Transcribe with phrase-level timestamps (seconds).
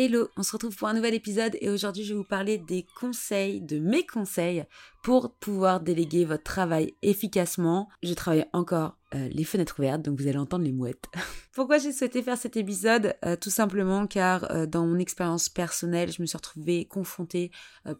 [0.00, 2.86] Hello, on se retrouve pour un nouvel épisode et aujourd'hui je vais vous parler des
[3.00, 4.64] conseils, de mes conseils
[5.02, 7.88] pour pouvoir déléguer votre travail efficacement.
[8.04, 11.06] Je travaille encore euh, les fenêtres ouvertes, donc vous allez entendre les mouettes.
[11.52, 13.16] Pourquoi j'ai souhaité faire cet épisode?
[13.24, 17.50] Euh, Tout simplement car euh, dans mon expérience personnelle, je me suis retrouvée confrontée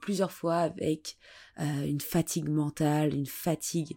[0.01, 1.17] plusieurs fois avec
[1.59, 3.97] une fatigue mentale, une fatigue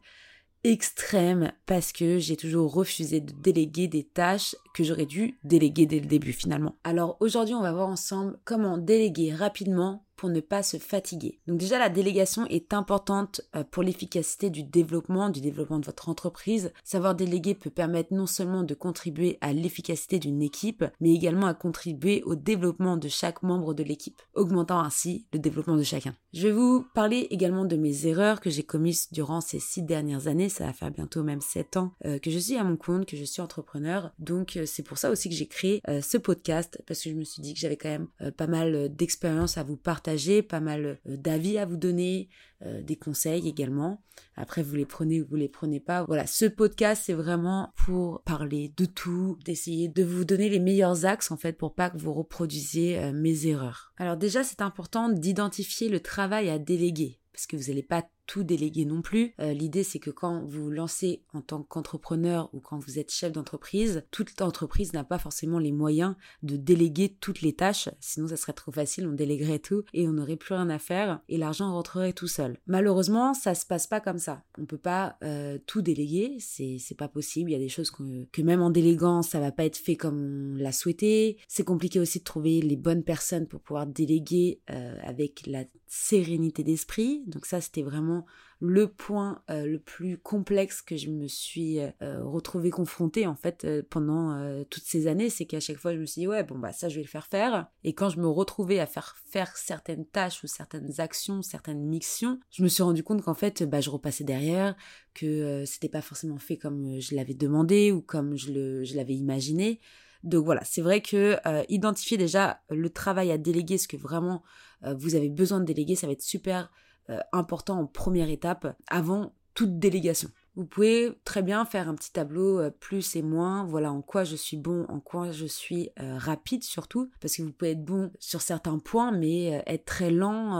[0.63, 5.99] extrême parce que j'ai toujours refusé de déléguer des tâches que j'aurais dû déléguer dès
[5.99, 6.75] le début finalement.
[6.83, 11.39] Alors aujourd'hui on va voir ensemble comment déléguer rapidement ne pas se fatiguer.
[11.47, 16.09] Donc déjà la délégation est importante euh, pour l'efficacité du développement, du développement de votre
[16.09, 16.71] entreprise.
[16.83, 21.53] Savoir déléguer peut permettre non seulement de contribuer à l'efficacité d'une équipe, mais également à
[21.53, 26.15] contribuer au développement de chaque membre de l'équipe, augmentant ainsi le développement de chacun.
[26.33, 30.27] Je vais vous parler également de mes erreurs que j'ai commises durant ces six dernières
[30.27, 30.49] années.
[30.49, 33.17] Ça va faire bientôt même sept ans euh, que je suis à mon compte, que
[33.17, 34.11] je suis entrepreneur.
[34.19, 37.23] Donc euh, c'est pour ça aussi que j'ai créé ce podcast parce que je me
[37.23, 40.10] suis dit que j'avais quand même pas mal d'expérience à vous partager
[40.41, 42.29] pas mal euh, d'avis à vous donner,
[42.63, 44.03] euh, des conseils également.
[44.35, 46.03] Après, vous les prenez ou vous les prenez pas.
[46.05, 51.05] Voilà, ce podcast, c'est vraiment pour parler de tout, d'essayer de vous donner les meilleurs
[51.05, 53.93] axes, en fait, pour pas que vous reproduisiez euh, mes erreurs.
[53.97, 58.43] Alors déjà, c'est important d'identifier le travail à déléguer parce que vous n'allez pas tout
[58.43, 59.33] déléguer non plus.
[59.41, 63.11] Euh, l'idée, c'est que quand vous vous lancez en tant qu'entrepreneur ou quand vous êtes
[63.11, 67.89] chef d'entreprise, toute entreprise n'a pas forcément les moyens de déléguer toutes les tâches.
[67.99, 71.19] Sinon, ça serait trop facile, on déléguerait tout et on n'aurait plus rien à faire
[71.27, 72.57] et l'argent rentrerait tout seul.
[72.67, 74.43] Malheureusement, ça se passe pas comme ça.
[74.57, 77.49] On peut pas euh, tout déléguer, c'est pas possible.
[77.49, 79.97] Il y a des choses que, que même en déléguant, ça va pas être fait
[79.97, 81.37] comme on l'a souhaité.
[81.49, 86.63] C'est compliqué aussi de trouver les bonnes personnes pour pouvoir déléguer euh, avec la sérénité
[86.63, 87.23] d'esprit.
[87.27, 88.20] Donc ça, c'était vraiment
[88.61, 93.65] le point euh, le plus complexe que je me suis euh, retrouvée confrontée en fait
[93.65, 94.21] euh, pendant
[94.69, 96.87] toutes ces années, c'est qu'à chaque fois je me suis dit ouais bon bah ça
[96.87, 100.43] je vais le faire faire et quand je me retrouvais à faire faire certaines tâches
[100.43, 104.23] ou certaines actions, certaines missions, je me suis rendu compte qu'en fait bah je repassais
[104.23, 104.75] derrière,
[105.15, 109.15] que c'était pas forcément fait comme je l'avais demandé ou comme je le je l'avais
[109.15, 109.79] imaginé.
[110.23, 111.37] Donc voilà, c'est vrai que
[111.67, 114.43] identifier déjà le travail à déléguer, ce que vraiment
[114.83, 116.71] vous avez besoin de déléguer, ça va être super
[117.09, 120.29] euh, important en première étape avant toute délégation.
[120.55, 124.23] Vous pouvez très bien faire un petit tableau euh, plus et moins, voilà en quoi
[124.23, 127.83] je suis bon, en quoi je suis euh, rapide surtout, parce que vous pouvez être
[127.83, 130.59] bon sur certains points, mais être très lent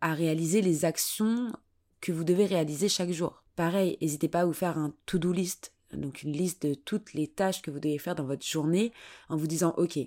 [0.00, 1.52] à réaliser les actions
[2.00, 3.42] que vous devez réaliser chaque jour.
[3.56, 7.28] Pareil, n'hésitez pas à vous faire un to-do list, donc une liste de toutes les
[7.28, 8.92] tâches que vous devez faire dans votre journée,
[9.28, 9.98] en vous disant, ok,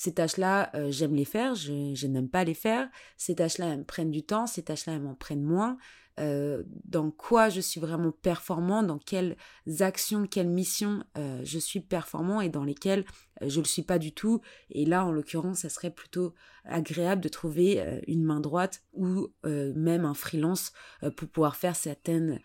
[0.00, 2.88] ces tâches-là, euh, j'aime les faire, je, n'aime pas les faire.
[3.18, 5.76] Ces tâches-là, elles me prennent du temps, ces tâches-là, elles m'en prennent moins.
[6.20, 9.36] Euh, dans quoi je suis vraiment performant, dans quelles
[9.80, 13.04] actions, quelles missions euh, je suis performant et dans lesquelles
[13.40, 14.42] je ne le suis pas du tout.
[14.70, 16.34] Et là, en l'occurrence, ça serait plutôt
[16.66, 20.72] agréable de trouver une main droite ou même un freelance
[21.16, 22.38] pour pouvoir faire certaines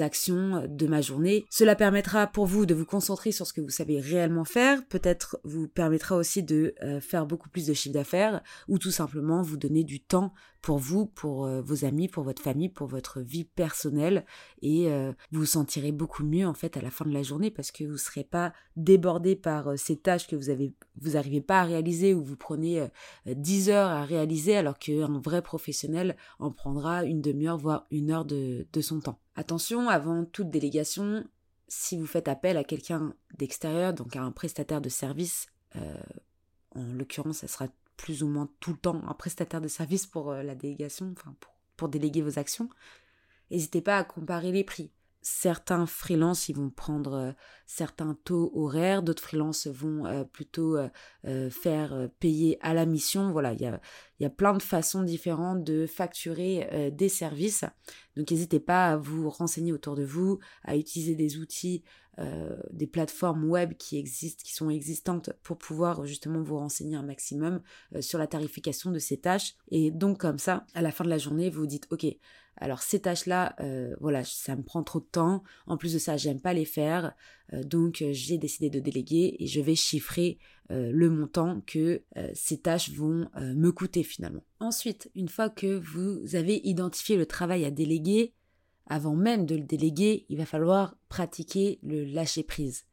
[0.00, 1.46] actions de ma journée.
[1.48, 5.40] Cela permettra pour vous de vous concentrer sur ce que vous savez réellement faire, peut-être
[5.44, 9.82] vous permettra aussi de faire beaucoup plus de chiffre d'affaires ou tout simplement vous donner
[9.82, 14.24] du temps pour vous, pour vos amis, pour votre famille, pour votre vie personnelle
[14.60, 14.88] et
[15.30, 17.84] vous vous sentirez beaucoup mieux en fait à la fin de la journée parce que
[17.84, 21.64] vous ne serez pas débordé par ces tâches que vous avez vous n'arrivez pas à
[21.64, 22.86] réaliser ou vous prenez
[23.26, 28.24] 10 heures à réaliser alors qu'un vrai professionnel en prendra une demi-heure voire une heure
[28.24, 29.20] de, de son temps.
[29.36, 31.24] Attention, avant toute délégation,
[31.68, 35.46] si vous faites appel à quelqu'un d'extérieur, donc à un prestataire de service,
[36.74, 37.68] en l'occurrence, ça sera
[37.98, 41.52] plus ou moins tout le temps un prestataire de service pour la délégation, enfin pour
[41.78, 42.68] pour déléguer vos actions,
[43.50, 44.90] n'hésitez pas à comparer les prix.
[45.20, 47.32] Certains freelances, ils vont prendre euh,
[47.66, 53.32] certains taux horaires, d'autres freelances vont euh, plutôt euh, faire payer à la mission.
[53.32, 53.80] Voilà, il y a,
[54.20, 57.64] y a plein de façons différentes de facturer des services.
[58.16, 61.82] Donc n'hésitez pas à vous renseigner autour de vous, à utiliser des outils
[62.72, 67.62] des plateformes web qui existent, qui sont existantes pour pouvoir justement vous renseigner un maximum
[68.00, 69.54] sur la tarification de ces tâches.
[69.70, 72.06] Et donc comme ça, à la fin de la journée, vous vous dites, ok,
[72.60, 75.42] alors ces tâches-là, euh, voilà, ça me prend trop de temps.
[75.66, 77.14] En plus de ça, j'aime pas les faire.
[77.52, 80.38] Euh, donc j'ai décidé de déléguer et je vais chiffrer
[80.70, 82.02] le montant que
[82.34, 84.44] ces tâches vont me coûter finalement.
[84.60, 88.34] Ensuite, une fois que vous avez identifié le travail à déléguer,
[88.88, 92.84] avant même de le déléguer, il va falloir pratiquer le lâcher prise.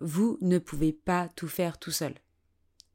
[0.00, 2.14] Vous ne pouvez pas tout faire tout seul.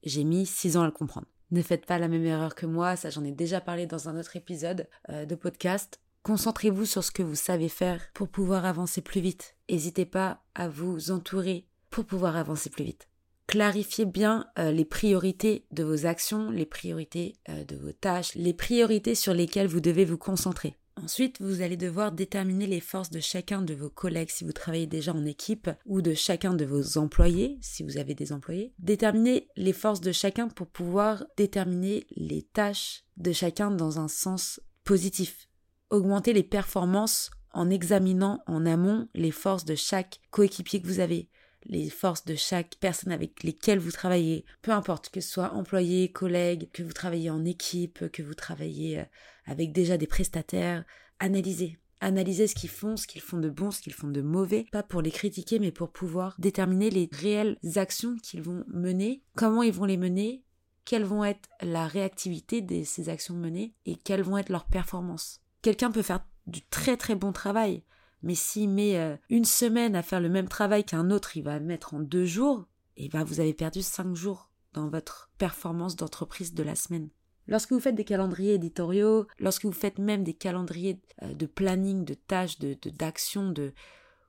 [0.03, 1.27] J'ai mis six ans à le comprendre.
[1.53, 4.19] Ne faites pas la même erreur que moi, ça j'en ai déjà parlé dans un
[4.19, 5.99] autre épisode euh, de podcast.
[6.23, 9.55] Concentrez-vous sur ce que vous savez faire pour pouvoir avancer plus vite.
[9.69, 13.07] N'hésitez pas à vous entourer pour pouvoir avancer plus vite.
[13.45, 18.55] Clarifiez bien euh, les priorités de vos actions, les priorités euh, de vos tâches, les
[18.55, 20.75] priorités sur lesquelles vous devez vous concentrer.
[21.01, 24.87] Ensuite, vous allez devoir déterminer les forces de chacun de vos collègues si vous travaillez
[24.87, 28.73] déjà en équipe ou de chacun de vos employés si vous avez des employés.
[28.79, 34.61] Déterminer les forces de chacun pour pouvoir déterminer les tâches de chacun dans un sens
[34.83, 35.49] positif.
[35.89, 41.29] Augmenter les performances en examinant en amont les forces de chaque coéquipier que vous avez
[41.65, 46.11] les forces de chaque personne avec lesquelles vous travaillez, peu importe que ce soit employé,
[46.11, 49.05] collègue, que vous travaillez en équipe, que vous travaillez euh,
[49.45, 50.83] avec déjà des prestataires,
[51.19, 51.77] analysez.
[52.01, 54.83] Analysez ce qu'ils font, ce qu'ils font de bon, ce qu'ils font de mauvais, pas
[54.83, 59.71] pour les critiquer, mais pour pouvoir déterminer les réelles actions qu'ils vont mener, comment ils
[59.71, 60.43] vont les mener,
[60.83, 65.39] quelle vont être la réactivité de ces actions menées et quelles vont être leurs performances.
[65.61, 67.83] Quelqu'un peut faire du très très bon travail,
[68.23, 71.59] mais s'il met euh, une semaine à faire le même travail qu'un autre, il va
[71.59, 72.65] mettre en deux jours,
[72.97, 77.09] et bien vous avez perdu cinq jours dans votre performance d'entreprise de la semaine.
[77.47, 82.05] Lorsque vous faites des calendriers éditoriaux, lorsque vous faites même des calendriers euh, de planning,
[82.05, 83.73] de tâches, d'actions, de,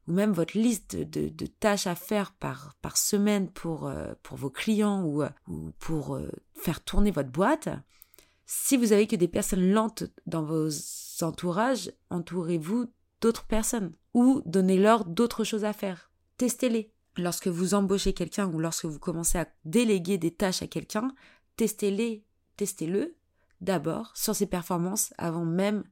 [0.09, 4.37] ou même votre liste de, de, tâches à faire par, par semaine pour, euh, pour
[4.37, 6.21] vos clients ou, ou pour
[6.55, 7.69] faire tourner votre boîte,
[8.47, 10.69] si vous avez que des personnes lentes dans vos
[11.23, 12.91] entourages, entourez-vous
[13.25, 16.11] d'autres personnes ou donnez-leur d'autres choses à faire.
[16.37, 16.93] Testez-les.
[17.17, 21.15] Lorsque vous embauchez quelqu'un ou lorsque vous commencez à déléguer des tâches à quelqu'un,
[21.57, 22.23] testez-les,
[22.59, 23.17] testez-le
[23.63, 25.85] d'abord sur ses performances avant même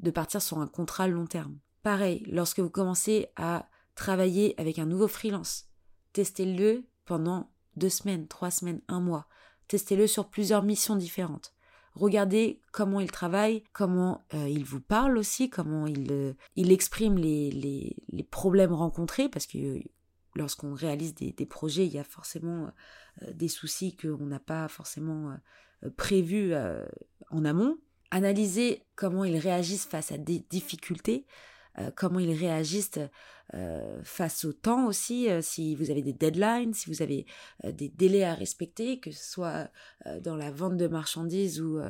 [0.00, 1.58] de partir sur un contrat long terme.
[1.82, 5.66] Pareil, lorsque vous commencez à travailler avec un nouveau freelance,
[6.14, 9.28] testez-le pendant deux semaines, trois semaines, un mois.
[9.66, 11.52] Testez-le sur plusieurs missions différentes.
[11.98, 17.18] Regardez comment il travaille, comment euh, il vous parle aussi, comment il, euh, il exprime
[17.18, 19.80] les, les, problèmes rencontrés, parce que euh,
[20.36, 22.70] lorsqu'on réalise des, des, projets, il y a forcément
[23.34, 25.36] des soucis qu'on n'a pas forcément
[25.96, 26.54] prévus
[27.30, 27.78] en amont.
[28.12, 31.26] Analysez comment ils réagissent face à des difficultés,
[31.96, 33.00] comment ils réagissent
[33.54, 37.24] euh, face au temps aussi, euh, si vous avez des deadlines, si vous avez
[37.64, 39.70] euh, des délais à respecter, que ce soit
[40.22, 41.80] dans la vente de marchandises ou,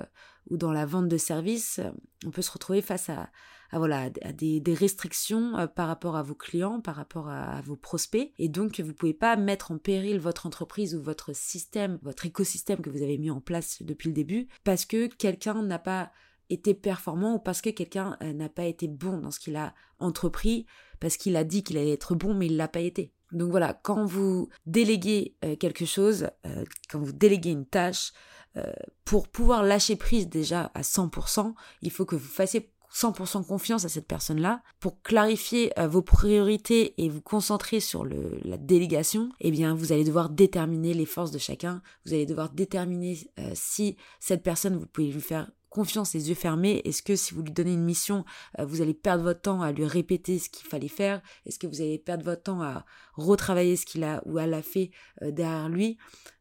[0.50, 1.80] ou dans la vente de services,
[2.26, 3.30] on peut se retrouver face à,
[3.72, 7.76] voilà à des, des restrictions par rapport à vos clients, par rapport à, à, vos
[7.76, 12.26] prospects, et donc vous pouvez pas mettre en péril votre entreprise ou votre système, votre
[12.26, 16.10] écosystème que vous avez mis en place depuis le début, parce que quelqu'un n'a pas
[16.50, 20.66] été performant ou parce que quelqu'un n'a pas été bon dans ce qu'il a entrepris
[21.00, 23.12] parce qu'il a dit qu'il allait être bon, mais il l'a pas été.
[23.32, 28.12] Donc voilà, quand vous déléguez euh, quelque chose, euh, quand vous déléguez une tâche,
[28.56, 28.72] euh,
[29.04, 33.90] pour pouvoir lâcher prise déjà à 100%, il faut que vous fassiez 100% confiance à
[33.90, 34.62] cette personne-là.
[34.80, 40.04] Pour clarifier vos priorités et vous concentrer sur le, la délégation, eh bien, vous allez
[40.04, 41.82] devoir déterminer les forces de chacun.
[42.06, 46.82] Vous allez devoir déterminer si cette personne, vous pouvez lui faire confiance, les yeux fermés
[46.84, 48.24] Est-ce que si vous lui donnez une mission,
[48.58, 51.22] euh, vous allez perdre votre temps à lui répéter ce qu'il fallait faire?
[51.46, 52.84] Est-ce que vous allez perdre votre temps à
[53.14, 54.90] retravailler ce qu'il a ou elle a fait
[55.22, 55.98] euh, derrière lui?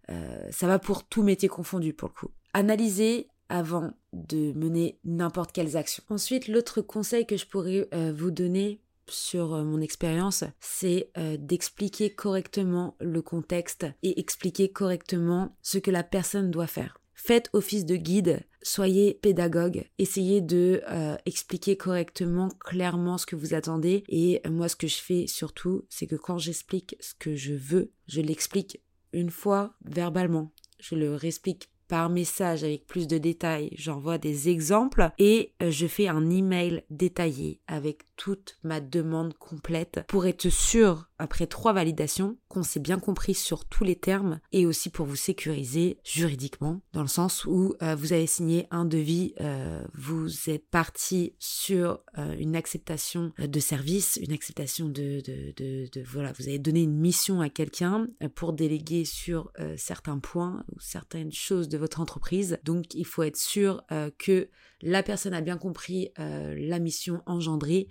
[0.09, 2.31] Euh, Ça va pour tout métier confondu pour le coup.
[2.53, 6.03] Analysez avant de mener n'importe quelles actions.
[6.09, 13.21] Ensuite, l'autre conseil que je pourrais vous donner sur mon expérience, c'est d'expliquer correctement le
[13.21, 16.99] contexte et expliquer correctement ce que la personne doit faire.
[17.19, 23.53] Faites office de guide, soyez pédagogue, essayez de euh, expliquer correctement, clairement ce que vous
[23.53, 24.03] attendez.
[24.09, 27.91] Et moi, ce que je fais surtout, c'est que quand j'explique ce que je veux,
[28.07, 28.81] je l'explique
[29.13, 30.51] une fois verbalement.
[30.79, 35.87] Je le réexplique par message avec plus de détails, j'envoie des exemples et euh, je
[35.87, 42.37] fais un email détaillé avec toute ma demande complète pour être sûr, après trois validations,
[42.49, 47.01] qu'on s'est bien compris sur tous les termes et aussi pour vous sécuriser juridiquement, dans
[47.01, 52.35] le sens où euh, vous avez signé un devis, euh, vous êtes parti sur euh,
[52.37, 56.97] une acceptation de service, une acceptation de, de, de, de, voilà, vous avez donné une
[56.97, 62.57] mission à quelqu'un pour déléguer sur certains points ou certaines choses de votre entreprise.
[62.63, 63.83] Donc il faut être sûr
[64.17, 64.49] que
[64.81, 67.87] la personne a bien compris la mission engendrée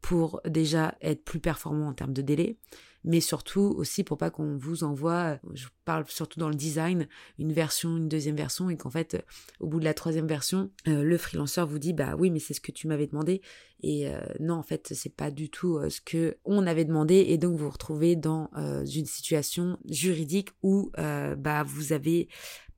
[0.00, 2.56] pour déjà être plus performant en termes de délai,
[3.04, 7.52] mais surtout aussi pour pas qu'on vous envoie, je parle surtout dans le design, une
[7.52, 9.24] version, une deuxième version, et qu'en fait,
[9.58, 12.54] au bout de la troisième version, euh, le freelanceur vous dit bah oui, mais c'est
[12.54, 13.40] ce que tu m'avais demandé,
[13.82, 17.24] et euh, non, en fait, c'est pas du tout euh, ce que on avait demandé,
[17.28, 22.28] et donc vous vous retrouvez dans une situation juridique où bah vous avez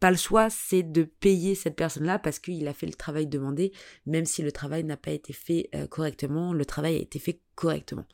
[0.00, 3.72] pas le choix, c'est de payer cette personne-là parce qu'il a fait le travail demandé,
[4.06, 8.04] même si le travail n'a pas été fait correctement, le travail a été fait correctement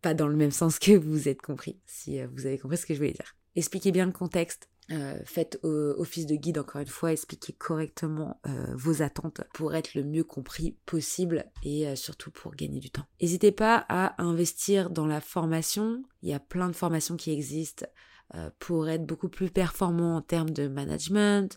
[0.00, 2.86] pas dans le même sens que vous êtes compris, si euh, vous avez compris ce
[2.86, 3.36] que je voulais dire.
[3.56, 8.74] Expliquez bien le contexte, euh, faites office de guide encore une fois, expliquez correctement euh,
[8.74, 13.06] vos attentes pour être le mieux compris possible et surtout pour gagner du temps.
[13.22, 17.86] N'hésitez pas à investir dans la formation, il y a plein de formations qui existent
[18.58, 21.56] pour être beaucoup plus performant en termes de management,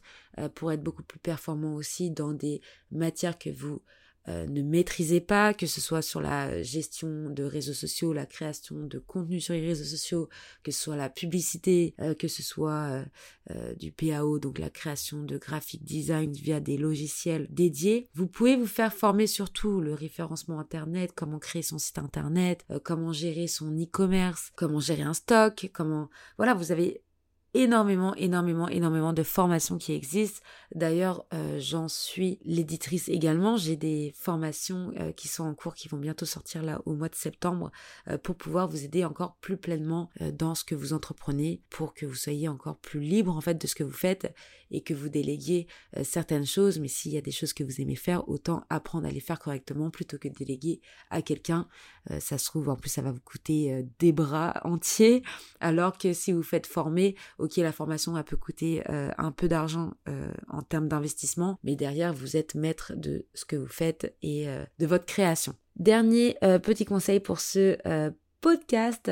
[0.54, 3.82] pour être beaucoup plus performant aussi dans des matières que vous
[4.30, 8.76] euh, ne maîtrisez pas, que ce soit sur la gestion de réseaux sociaux, la création
[8.76, 10.30] de contenu sur les réseaux sociaux,
[10.64, 13.06] que ce soit la publicité, euh, que ce soit
[13.52, 18.10] euh, du PAO, donc la création de graphic design via des logiciels dédiés.
[18.14, 22.66] Vous pouvez vous faire former sur tout, le référencement internet, comment créer son site internet,
[22.84, 26.10] comment gérer son e-commerce, comment gérer un stock, comment...
[26.38, 27.02] Voilà, vous avez
[27.58, 30.42] énormément, énormément, énormément de formations qui existent.
[30.76, 33.58] D'ailleurs, euh, j'en suis l'éditrice également.
[33.58, 37.10] J'ai des formations euh, qui sont en cours, qui vont bientôt sortir là au mois
[37.10, 37.72] de septembre,
[38.10, 42.06] euh, pour pouvoir vous aider encore plus pleinement dans ce que vous entreprenez, pour que
[42.06, 44.34] vous soyez encore plus libre en fait de ce que vous faites
[44.70, 45.66] et que vous déléguiez
[46.04, 46.78] certaines choses.
[46.80, 49.40] Mais s'il y a des choses que vous aimez faire, autant apprendre à les faire
[49.40, 51.68] correctement plutôt que de déléguer à quelqu'un.
[52.20, 55.24] ça se trouve, en plus, ça va vous coûter des bras entiers,
[55.62, 57.16] alors que si vous faites former,
[57.48, 59.94] ok, la formation, elle peut coûter un peu d'argent
[60.50, 64.66] en termes d'investissement, mais derrière, vous êtes maître de ce que vous faites et euh,
[64.80, 65.54] de votre création.
[65.76, 69.12] Dernier euh, petit conseil pour ce euh, podcast,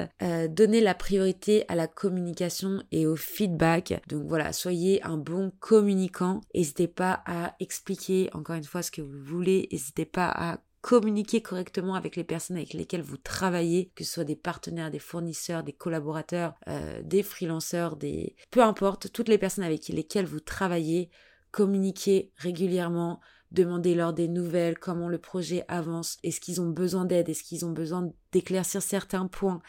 [0.49, 3.99] donnez la priorité à la communication et au feedback.
[4.07, 6.41] Donc voilà, soyez un bon communicant.
[6.53, 9.67] N'hésitez pas à expliquer encore une fois ce que vous voulez.
[9.71, 14.23] N'hésitez pas à communiquer correctement avec les personnes avec lesquelles vous travaillez, que ce soit
[14.23, 16.53] des partenaires, des fournisseurs, des collaborateurs,
[17.01, 18.35] des freelanceurs, des...
[18.51, 21.09] peu importe, toutes les personnes avec lesquelles vous travaillez,
[21.49, 27.41] communiquer régulièrement, demander-leur des nouvelles, comment le projet avance, est-ce qu'ils ont besoin d'aide, est-ce
[27.41, 29.63] qu'ils ont besoin d'éclaircir certains points.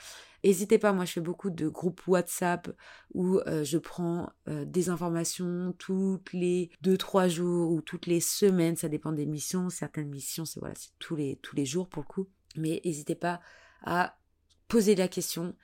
[0.47, 2.71] N'hésitez pas, moi je fais beaucoup de groupes WhatsApp
[3.13, 8.77] où euh, je prends euh, des informations toutes les 2-3 jours ou toutes les semaines,
[8.77, 9.71] ça dépend des missions.
[9.71, 12.29] Certaines missions, c'est voilà, tous les, jours pour le coup.
[12.57, 13.41] Mais n'hésitez pas
[13.83, 14.21] à
[14.69, 15.57] poser la question,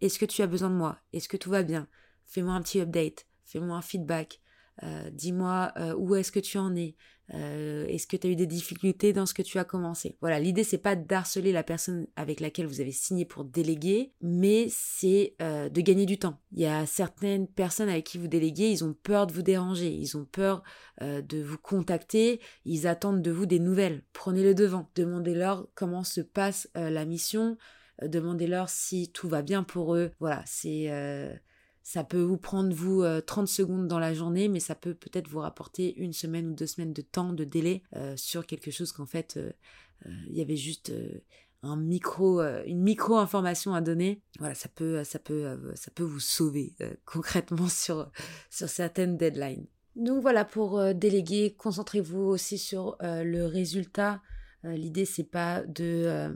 [0.00, 0.98] est-ce que tu as besoin de moi?
[1.12, 1.86] Est-ce que tout va bien?
[2.26, 4.40] Fais-moi un petit update, fais-moi un feedback.
[4.82, 6.96] Euh, dis-moi où est-ce que tu en es?
[7.32, 10.18] Euh, Est-ce que tu as eu des difficultés dans ce que tu as commencé?
[10.20, 14.66] Voilà, l'idée c'est pas d'harceler la personne avec laquelle vous avez signé pour déléguer, mais
[14.70, 16.40] c'est de gagner du temps.
[16.52, 19.88] Il y a certaines personnes avec qui vous déléguez, ils ont peur de vous déranger,
[19.88, 20.62] ils ont peur
[21.00, 24.02] de vous contacter, ils attendent de vous des nouvelles.
[24.12, 27.56] Prenez le devant, demandez-leur comment se passe la mission,
[28.02, 30.12] demandez-leur si tout va bien pour eux.
[30.20, 30.90] Voilà, c'est
[31.84, 35.28] ça peut vous prendre, vous, 30 euh, secondes dans la journée, mais ça peut peut-être
[35.28, 38.90] vous rapporter une semaine ou deux semaines de temps, de délai euh, sur quelque chose
[38.90, 39.52] qu'en fait, euh,
[40.28, 40.92] il y avait juste
[41.62, 44.22] micro, une micro-information à donner.
[44.38, 46.74] Voilà, ça peut, ça peut, ça peut vous sauver
[47.04, 48.10] concrètement sur,
[48.50, 49.66] sur certaines deadlines.
[49.94, 54.20] Donc voilà, pour déléguer, concentrez-vous aussi sur le résultat.
[54.62, 56.30] L'idée, c'est pas de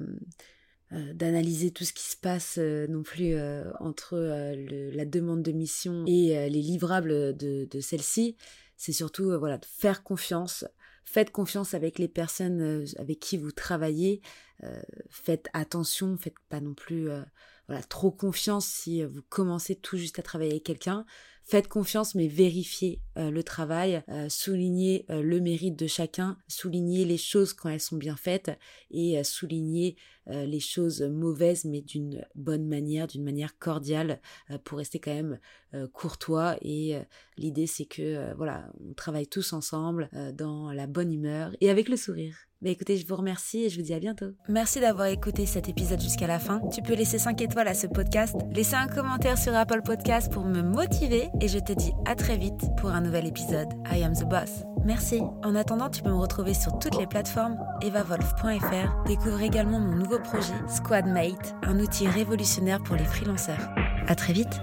[0.95, 5.53] euh, d'analyser tout ce qui se passe euh, non plus euh, entre la demande de
[5.53, 8.37] mission et les livrables de, celle-ci.
[8.79, 10.65] C'est surtout voilà de faire confiance.
[11.05, 14.23] Faites confiance avec les personnes avec qui vous travaillez.
[15.11, 17.09] faites attention, faites pas non plus
[17.67, 21.05] voilà trop confiance si vous commencez tout juste à travailler avec quelqu'un.
[21.43, 27.71] Faites confiance, mais vérifiez le travail, soulignez le mérite de chacun, soulignez les choses quand
[27.71, 28.51] elles sont bien faites
[28.91, 29.97] et soulignez
[30.29, 34.21] les choses mauvaises, mais d'une bonne manière, d'une manière cordiale,
[34.65, 35.39] pour rester quand même
[35.93, 36.57] courtois.
[36.63, 36.99] Et
[37.37, 41.97] l'idée, c'est que voilà, on travaille tous ensemble dans la bonne humeur et avec le
[41.97, 42.37] sourire.
[42.61, 44.33] Mais écoutez, je vous remercie et je vous dis à bientôt.
[44.49, 46.61] Merci d'avoir écouté cet épisode jusqu'à la fin.
[46.75, 50.45] Tu peux laisser 5 étoiles à ce podcast, laisser un commentaire sur Apple Podcast pour
[50.45, 53.69] me motiver et je te dis à très vite pour un nouvel épisode.
[53.93, 54.68] I am the boss.
[54.85, 55.23] Merci.
[55.45, 59.05] En attendant, tu peux me retrouver sur toutes les plateformes evavolf.fr.
[59.07, 63.71] Découvre également mon nouveau projet Squadmate, un outil révolutionnaire pour les freelanceurs.
[64.07, 64.61] À très vite.